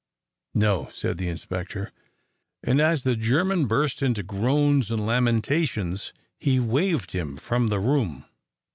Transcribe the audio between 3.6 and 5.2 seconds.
burst out into groans and